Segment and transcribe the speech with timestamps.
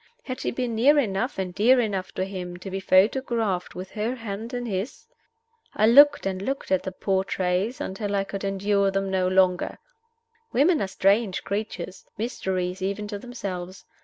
[0.23, 4.15] Had she been near enough and dear enough to him to be photographed with her
[4.15, 5.05] hand in his?
[5.75, 9.77] I looked and looked at the portraits until I could endure them no longer.
[10.53, 13.85] Women are strange creatures mysteries even to themselves.